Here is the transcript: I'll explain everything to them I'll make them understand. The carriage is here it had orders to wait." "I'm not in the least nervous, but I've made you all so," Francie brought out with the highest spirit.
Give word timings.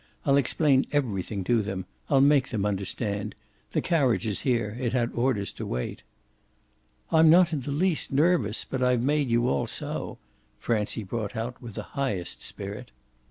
I'll 0.25 0.35
explain 0.37 0.87
everything 0.91 1.43
to 1.43 1.61
them 1.61 1.85
I'll 2.09 2.21
make 2.21 2.49
them 2.49 2.65
understand. 2.65 3.35
The 3.73 3.81
carriage 3.83 4.25
is 4.25 4.41
here 4.41 4.75
it 4.79 4.93
had 4.93 5.13
orders 5.13 5.53
to 5.53 5.65
wait." 5.67 6.01
"I'm 7.11 7.29
not 7.29 7.53
in 7.53 7.61
the 7.61 7.69
least 7.69 8.11
nervous, 8.11 8.65
but 8.65 8.81
I've 8.81 9.03
made 9.03 9.29
you 9.29 9.47
all 9.47 9.67
so," 9.67 10.17
Francie 10.57 11.03
brought 11.03 11.35
out 11.35 11.61
with 11.61 11.75
the 11.75 11.83
highest 11.93 12.41
spirit. 12.41 12.89